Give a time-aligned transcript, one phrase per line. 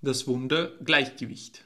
[0.00, 1.64] Das Wunder Gleichgewicht.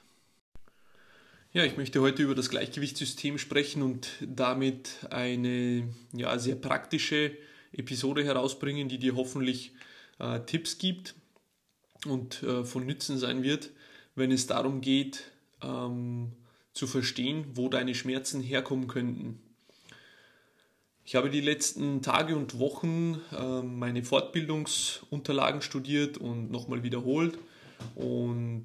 [1.53, 7.33] Ja, ich möchte heute über das Gleichgewichtssystem sprechen und damit eine ja, sehr praktische
[7.73, 9.73] Episode herausbringen, die dir hoffentlich
[10.19, 11.15] äh, Tipps gibt
[12.07, 13.69] und äh, von Nützen sein wird,
[14.15, 15.25] wenn es darum geht,
[15.63, 16.33] ähm,
[16.73, 19.43] zu verstehen, wo deine Schmerzen herkommen könnten.
[21.05, 27.37] Ich habe die letzten Tage und Wochen äh, meine Fortbildungsunterlagen studiert und nochmal wiederholt
[27.95, 28.65] und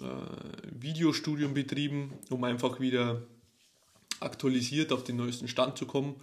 [0.00, 3.22] äh, Videostudium betrieben, um einfach wieder
[4.20, 6.16] aktualisiert auf den neuesten Stand zu kommen.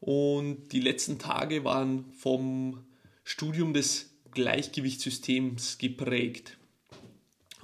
[0.00, 2.84] Und die letzten Tage waren vom
[3.24, 6.56] Studium des Gleichgewichtssystems geprägt.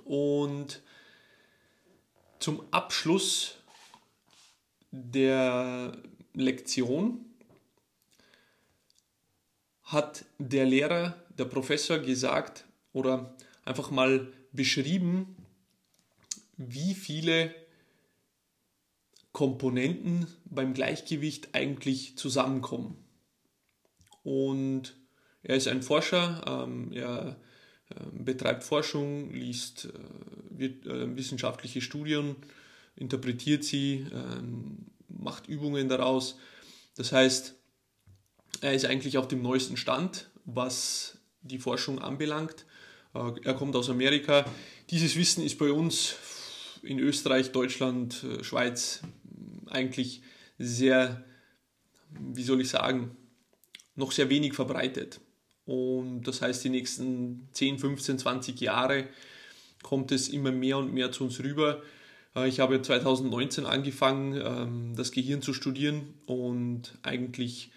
[0.04, 0.82] Und
[2.38, 3.56] zum Abschluss
[4.90, 5.96] der
[6.34, 7.24] Lektion
[9.84, 13.34] hat der Lehrer, der Professor gesagt oder
[13.64, 15.36] einfach mal beschrieben,
[16.56, 17.54] wie viele
[19.32, 22.96] Komponenten beim Gleichgewicht eigentlich zusammenkommen.
[24.23, 24.95] Und
[25.42, 27.40] er ist ein Forscher, ähm, er
[27.90, 29.88] äh, betreibt Forschung, liest
[30.59, 32.37] äh, äh, wissenschaftliche Studien,
[32.96, 36.38] interpretiert sie, ähm, macht Übungen daraus.
[36.96, 37.54] Das heißt,
[38.60, 42.66] er ist eigentlich auf dem neuesten Stand, was die Forschung anbelangt.
[43.15, 44.45] Äh, er kommt aus Amerika.
[44.90, 46.16] Dieses Wissen ist bei uns
[46.82, 49.02] in Österreich, Deutschland, äh, Schweiz
[49.66, 50.23] eigentlich
[50.59, 51.24] sehr,
[52.10, 53.16] wie soll ich sagen,
[53.96, 55.20] noch sehr wenig verbreitet.
[55.66, 59.09] Und das heißt, die nächsten 10, 15, 20 Jahre
[59.82, 61.82] kommt es immer mehr und mehr zu uns rüber.
[62.35, 67.70] Äh, ich habe 2019 angefangen, ähm, das Gehirn zu studieren und eigentlich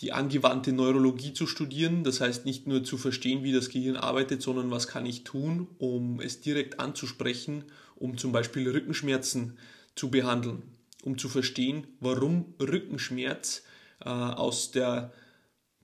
[0.00, 2.04] die angewandte Neurologie zu studieren.
[2.04, 5.68] Das heißt nicht nur zu verstehen, wie das Gehirn arbeitet, sondern was kann ich tun,
[5.78, 9.56] um es direkt anzusprechen, um zum Beispiel Rückenschmerzen
[9.94, 10.62] zu behandeln,
[11.02, 13.62] um zu verstehen, warum Rückenschmerz
[14.00, 15.12] äh, aus der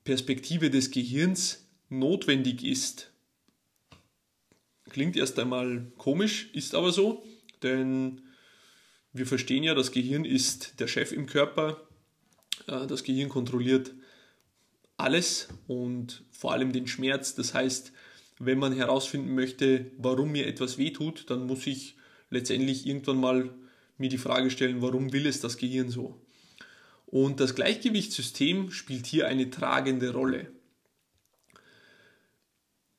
[0.04, 3.10] Perspektive des Gehirns notwendig ist.
[4.91, 7.25] Klingt erst einmal komisch, ist aber so.
[7.62, 8.20] Denn
[9.12, 11.81] wir verstehen ja, das Gehirn ist der Chef im Körper.
[12.66, 13.94] Äh, das Gehirn kontrolliert
[14.97, 17.34] alles und vor allem den Schmerz.
[17.34, 17.92] Das heißt,
[18.38, 21.97] wenn man herausfinden möchte, warum mir etwas wehtut, dann muss ich
[22.30, 23.54] letztendlich irgendwann mal
[23.98, 26.20] mir die Frage stellen, warum will es das Gehirn so?
[27.06, 30.50] Und das Gleichgewichtssystem spielt hier eine tragende Rolle.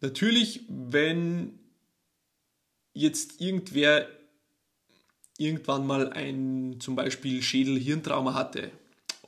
[0.01, 1.59] Natürlich, wenn
[2.93, 4.07] jetzt irgendwer
[5.37, 8.71] irgendwann mal ein zum Beispiel Schädel-Hirntrauma hatte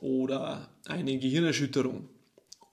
[0.00, 2.08] oder eine Gehirnerschütterung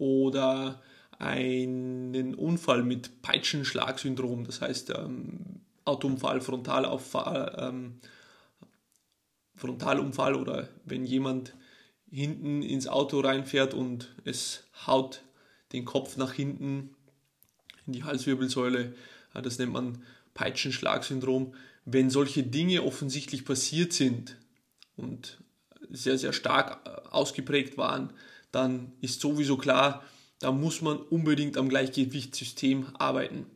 [0.04, 0.82] oder
[1.18, 8.00] einen Unfall mit Peitschenschlagsyndrom, das heißt ähm, Autounfall, Frontalauffall, ähm,
[9.56, 11.54] Frontalunfall oder wenn jemand
[12.12, 15.24] hinten ins Auto reinfährt und es haut
[15.72, 16.90] den Kopf nach hinten
[17.88, 18.94] in die Halswirbelsäule,
[19.34, 20.04] das nennt man
[20.34, 21.54] Peitschenschlagsyndrom.
[21.86, 24.38] Wenn solche Dinge offensichtlich passiert sind
[24.98, 25.38] und
[25.90, 28.12] sehr, sehr stark äh, ausgeprägt waren,
[28.54, 30.06] dann ist sowieso klar,
[30.40, 33.48] da muss man unbedingt am Gleichgewichtssystem arbeiten.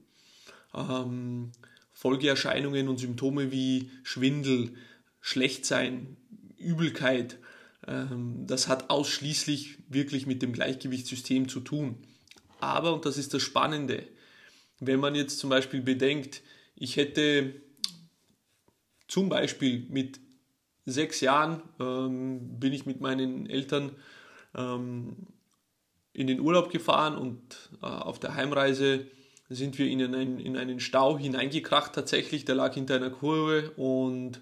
[0.73, 1.51] Ähm,
[1.93, 4.73] Folgeerscheinungen und Symptome wie Schwindel,
[5.21, 6.17] Schlechtsein,
[6.57, 7.37] Übelkeit,
[7.87, 11.97] ähm, das hat ausschließlich wirklich mit dem Gleichgewichtssystem zu tun.
[12.59, 14.03] Aber, und das ist das Spannende,
[14.79, 16.41] wenn man jetzt zum Beispiel bedenkt,
[16.75, 17.53] ich hätte
[19.07, 20.19] zum Beispiel mit
[20.85, 23.91] sechs Jahren ähm, bin ich mit meinen Eltern
[24.55, 25.27] ähm,
[26.13, 29.07] in den Urlaub gefahren und äh, auf der Heimreise
[29.49, 32.45] sind wir in einen, in einen Stau hineingekracht tatsächlich.
[32.45, 34.41] Der lag hinter einer Kurve und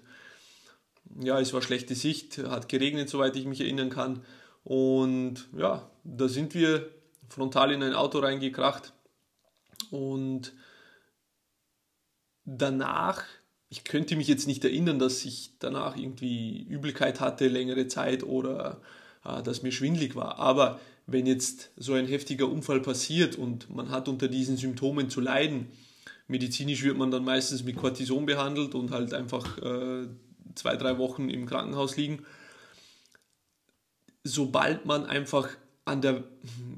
[1.20, 4.24] ja, es war schlechte Sicht, hat geregnet, soweit ich mich erinnern kann.
[4.64, 6.90] Und ja, da sind wir
[7.28, 8.92] frontal in ein Auto reingekracht
[9.90, 10.52] und
[12.44, 13.22] danach
[13.68, 18.80] ich könnte mich jetzt nicht erinnern, dass ich danach irgendwie Übelkeit hatte längere Zeit oder
[19.44, 20.38] dass mir schwindlig war.
[20.38, 25.20] Aber wenn jetzt so ein heftiger Unfall passiert und man hat unter diesen Symptomen zu
[25.20, 25.68] leiden,
[26.28, 30.08] medizinisch wird man dann meistens mit Cortison behandelt und halt einfach äh,
[30.54, 32.24] zwei, drei Wochen im Krankenhaus liegen.
[34.24, 35.48] Sobald man einfach
[35.84, 36.24] an der,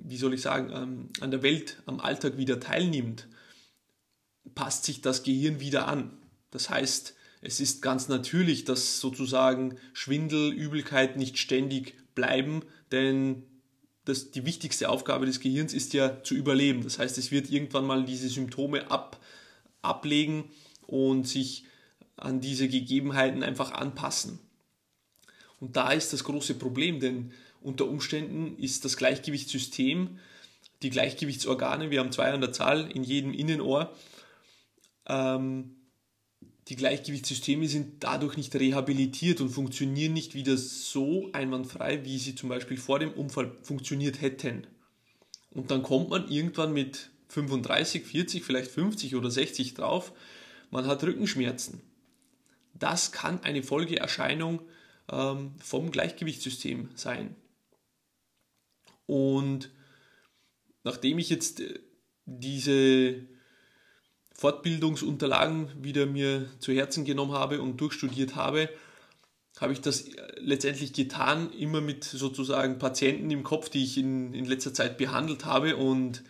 [0.04, 3.26] wie soll ich sagen, ähm, an der Welt, am Alltag wieder teilnimmt,
[4.54, 6.10] passt sich das Gehirn wieder an.
[6.50, 13.44] Das heißt, es ist ganz natürlich, dass sozusagen Schwindel, Übelkeit nicht ständig bleiben, denn
[14.04, 16.82] das, die wichtigste Aufgabe des Gehirns ist ja zu überleben.
[16.82, 19.20] Das heißt, es wird irgendwann mal diese Symptome ab,
[19.82, 20.50] ablegen
[20.86, 21.64] und sich
[22.16, 24.40] an diese Gegebenheiten einfach anpassen.
[25.60, 30.18] Und da ist das große Problem, denn unter Umständen ist das Gleichgewichtssystem,
[30.82, 33.94] die Gleichgewichtsorgane, wir haben zwei an der Zahl in jedem Innenohr,
[35.06, 35.76] ähm,
[36.68, 42.50] die Gleichgewichtssysteme sind dadurch nicht rehabilitiert und funktionieren nicht wieder so einwandfrei, wie sie zum
[42.50, 44.66] Beispiel vor dem Unfall funktioniert hätten.
[45.50, 50.12] Und dann kommt man irgendwann mit 35, 40, vielleicht 50 oder 60 drauf,
[50.70, 51.80] man hat Rückenschmerzen.
[52.74, 54.60] Das kann eine Folgeerscheinung
[55.10, 57.34] ähm, vom Gleichgewichtssystem sein.
[59.06, 59.70] Und
[60.84, 61.80] nachdem ich jetzt äh,
[62.26, 63.26] diese
[64.38, 68.70] Fortbildungsunterlagen wieder mir zu Herzen genommen habe und durchstudiert habe,
[69.58, 70.04] habe ich das
[70.36, 75.44] letztendlich getan, immer mit sozusagen Patienten im Kopf, die ich in, in letzter Zeit behandelt
[75.44, 75.76] habe.
[75.76, 76.22] Und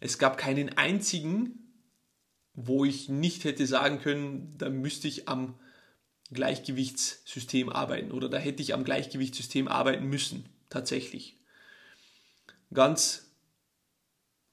[0.00, 1.74] es gab keinen einzigen,
[2.54, 5.58] wo ich nicht hätte sagen können, da müsste ich am
[6.32, 11.36] Gleichgewichtssystem arbeiten oder da hätte ich am Gleichgewichtssystem arbeiten müssen, tatsächlich.
[12.72, 13.29] Ganz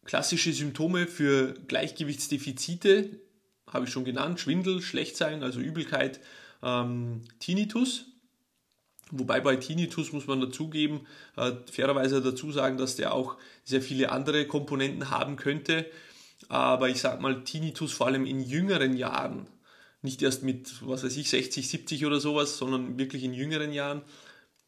[0.07, 3.19] Klassische Symptome für Gleichgewichtsdefizite
[3.69, 6.21] habe ich schon genannt, Schwindel, Schlechtsein, also Übelkeit,
[6.63, 8.05] ähm, Tinnitus.
[9.11, 11.01] Wobei bei Tinnitus muss man dazugeben,
[11.35, 15.85] äh, fairerweise dazu sagen, dass der auch sehr viele andere Komponenten haben könnte.
[16.47, 19.47] Aber ich sage mal, Tinnitus vor allem in jüngeren Jahren,
[20.01, 24.03] nicht erst mit, was weiß ich, 60, 70 oder sowas, sondern wirklich in jüngeren Jahren,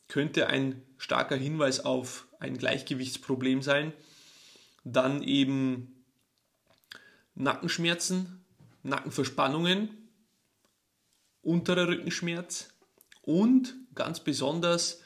[0.10, 3.94] könnte ein starker Hinweis auf ein Gleichgewichtsproblem sein.
[4.84, 6.06] Dann eben
[7.36, 8.44] Nackenschmerzen,
[8.84, 10.10] Nackenverspannungen,
[11.42, 12.70] unterer Rückenschmerz
[13.22, 15.02] und ganz besonders,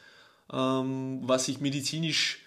[0.51, 2.39] ähm, was sich medizinisch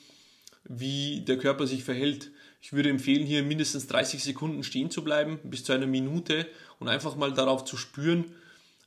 [0.64, 2.30] wie der Körper sich verhält.
[2.61, 6.47] Ich würde empfehlen, hier mindestens 30 Sekunden stehen zu bleiben, bis zu einer Minute
[6.80, 8.25] und einfach mal darauf zu spüren,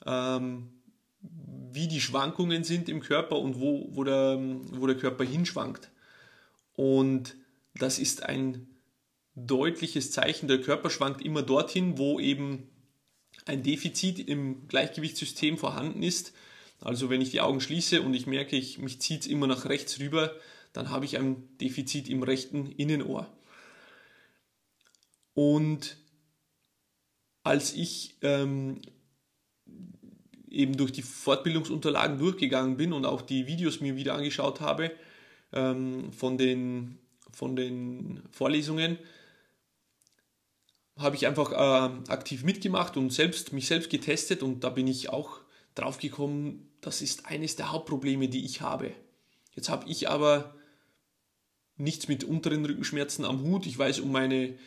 [0.03, 4.39] wie die Schwankungen sind im Körper und wo, wo, der,
[4.72, 5.91] wo der Körper hinschwankt.
[6.74, 7.36] Und
[7.75, 8.67] das ist ein
[9.36, 10.48] deutliches Zeichen.
[10.48, 12.70] Der Körper schwankt immer dorthin, wo eben
[13.46, 16.34] ein Defizit im Gleichgewichtssystem vorhanden ist.
[16.79, 19.65] Also wenn ich die Augen schließe und ich merke, ich, mich zieht es immer nach
[19.65, 20.36] rechts rüber,
[20.74, 23.31] dann habe ich ein Defizit im rechten Innenohr.
[25.34, 25.98] Und
[27.43, 28.81] als ich ähm,
[30.51, 34.91] eben durch die Fortbildungsunterlagen durchgegangen bin und auch die Videos mir wieder angeschaut habe
[35.53, 37.00] ähm, von, den,
[37.31, 38.98] von den Vorlesungen,
[40.98, 45.10] habe ich einfach äh, aktiv mitgemacht und selbst, mich selbst getestet und da bin ich
[45.10, 45.39] auch
[45.74, 48.91] drauf gekommen, das ist eines der Hauptprobleme, die ich habe.
[49.53, 50.55] Jetzt habe ich aber
[51.77, 53.65] nichts mit unteren Rückenschmerzen am Hut.
[53.65, 54.58] Ich weiß um meine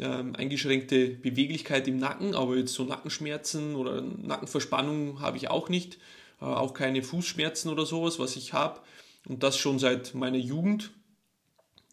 [0.00, 5.98] ähm, eingeschränkte Beweglichkeit im Nacken, aber jetzt so Nackenschmerzen oder Nackenverspannung habe ich auch nicht.
[6.40, 8.80] Äh, auch keine Fußschmerzen oder sowas, was ich habe.
[9.26, 10.90] Und das schon seit meiner Jugend.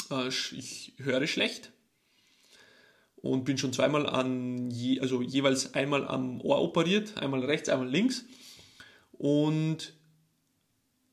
[0.10, 1.72] Äh, ich höre schlecht
[3.18, 7.90] und bin schon zweimal an, je, also jeweils einmal am Ohr operiert, einmal rechts, einmal
[7.90, 8.26] links.
[9.12, 9.94] Und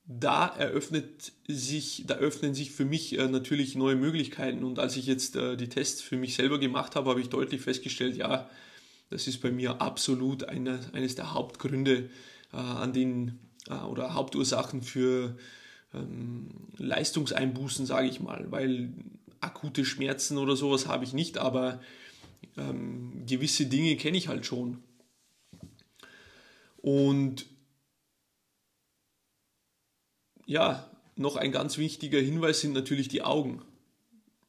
[0.07, 4.63] da eröffnet sich, da öffnen sich für mich äh, natürlich neue Möglichkeiten.
[4.63, 7.63] Und als ich jetzt äh, die Tests für mich selber gemacht habe, habe ich deutlich
[7.63, 8.49] festgestellt, ja,
[9.11, 12.11] das ist bei mir absolut eine, eines der Hauptgründe
[12.53, 15.37] äh, an den äh, oder Hauptursachen für
[15.95, 18.93] ähm, Leistungseinbußen, sage ich mal, weil
[19.41, 21.81] akute Schmerzen oder sowas habe ich nicht, aber
[22.57, 24.83] ähm, gewisse Dinge kenne ich halt schon.
[26.77, 27.47] Und
[30.47, 33.63] ja, noch ein ganz wichtiger Hinweis sind natürlich die Augen.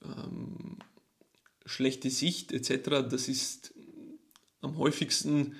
[0.03, 0.77] Ähm,
[1.65, 3.73] schlechte Sicht etc., das ist
[4.61, 5.55] am häufigsten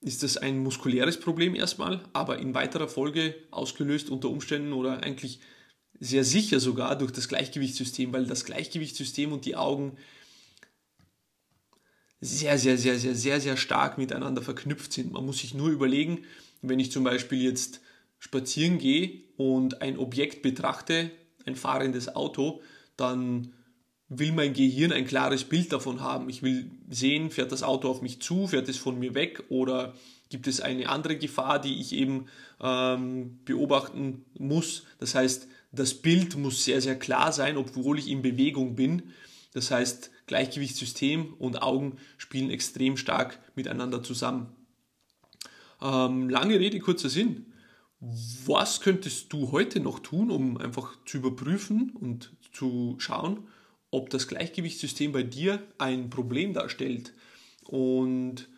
[0.00, 5.38] ist das ein muskuläres Problem erstmal, aber in weiterer Folge ausgelöst unter Umständen oder eigentlich
[6.00, 9.96] sehr sicher sogar durch das Gleichgewichtssystem, weil das Gleichgewichtssystem und die Augen
[12.20, 15.12] sehr, sehr, sehr, sehr, sehr, sehr stark miteinander verknüpft sind.
[15.12, 16.24] Man muss sich nur überlegen,
[16.60, 17.80] wenn ich zum Beispiel jetzt
[18.22, 21.10] spazieren gehe und ein Objekt betrachte,
[21.44, 22.62] ein fahrendes Auto,
[22.96, 23.52] dann
[24.08, 26.28] will mein Gehirn ein klares Bild davon haben.
[26.28, 29.94] Ich will sehen, fährt das Auto auf mich zu, fährt es von mir weg oder
[30.28, 32.26] gibt es eine andere Gefahr, die ich eben
[32.60, 34.84] ähm, beobachten muss.
[35.00, 39.02] Das heißt, das Bild muss sehr, sehr klar sein, obwohl ich in Bewegung bin.
[39.52, 44.46] Das heißt, Gleichgewichtssystem und Augen spielen extrem stark miteinander zusammen.
[45.80, 47.51] Ähm, lange Rede, kurzer Sinn.
[48.04, 53.46] Was könntest du heute noch tun, um einfach zu überprüfen und zu schauen,
[53.92, 57.12] ob das Gleichgewichtssystem bei dir ein Problem darstellt?
[57.62, 58.48] Und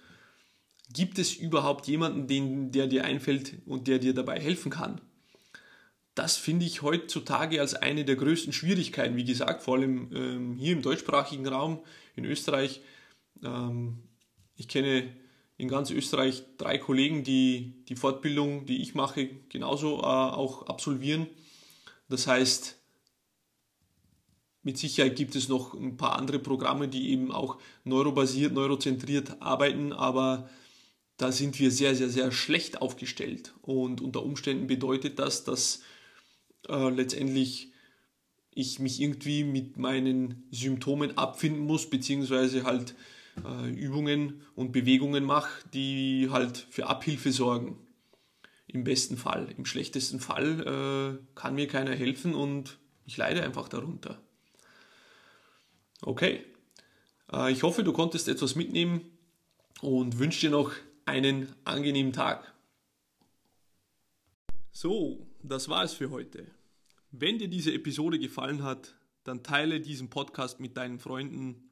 [0.91, 5.03] gibt es überhaupt jemanden, den, der dir einfällt und der dir dabei helfen kann?
[6.15, 9.17] Das finde ich heutzutage als eine der größten Schwierigkeiten.
[9.17, 11.81] Wie gesagt, vor allem ähm, hier im deutschsprachigen Raum
[12.17, 12.81] in Österreich.
[13.43, 14.05] Ähm,
[14.57, 15.15] ich kenne
[15.56, 21.26] in ganz Österreich drei Kollegen, die die Fortbildung, die ich mache, genauso äh, auch absolvieren.
[22.08, 22.76] Das heißt,
[24.62, 29.92] mit Sicherheit gibt es noch ein paar andere Programme, die eben auch neurobasiert, neurozentriert arbeiten,
[29.92, 30.49] aber
[31.16, 33.54] da sind wir sehr, sehr, sehr schlecht aufgestellt.
[33.62, 35.82] Und unter Umständen bedeutet das, dass
[36.68, 37.73] äh, letztendlich
[38.50, 42.94] ich mich irgendwie mit meinen Symptomen abfinden muss, beziehungsweise halt
[43.45, 47.79] äh, Übungen und Bewegungen mache, die halt für Abhilfe sorgen.
[48.67, 49.53] Im besten Fall.
[49.57, 54.21] Im schlechtesten Fall äh, kann mir keiner helfen und ich leide einfach darunter.
[56.03, 56.45] Okay.
[57.33, 59.03] Äh, ich hoffe, du konntest etwas mitnehmen
[59.81, 60.73] und wünsche dir noch
[61.05, 62.53] einen angenehmen Tag.
[64.73, 66.47] So, das war es für heute.
[67.11, 71.71] Wenn dir diese Episode gefallen hat, dann teile diesen Podcast mit deinen Freunden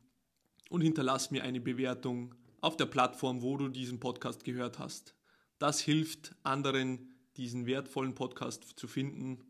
[0.73, 5.14] und hinterlass mir eine Bewertung auf der Plattform, wo du diesen Podcast gehört hast.
[5.59, 9.45] Das hilft anderen, diesen wertvollen Podcast zu finden.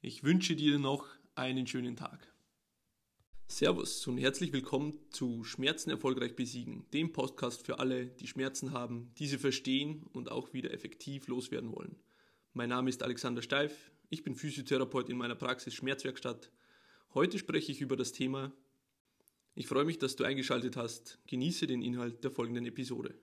[0.00, 2.26] Ich wünsche dir noch einen schönen Tag.
[3.48, 9.12] Servus und herzlich willkommen zu Schmerzen erfolgreich besiegen, dem Podcast für alle, die Schmerzen haben,
[9.18, 11.96] diese verstehen und auch wieder effektiv loswerden wollen.
[12.54, 16.50] Mein Name ist Alexander Steif, ich bin Physiotherapeut in meiner Praxis Schmerzwerkstatt.
[17.12, 18.52] Heute spreche ich über das Thema
[19.58, 21.18] ich freue mich, dass du eingeschaltet hast.
[21.26, 23.16] Genieße den Inhalt der folgenden Episode.